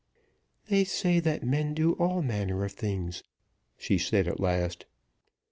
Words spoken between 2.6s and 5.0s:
of things," she said, at last.